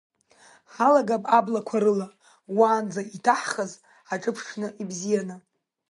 [0.73, 2.07] Ҳалагап аблақәа рыла,
[2.57, 3.71] уаанӡа иҭаҳхыз
[4.07, 5.35] ҳаҿыԥшны, ибзианы!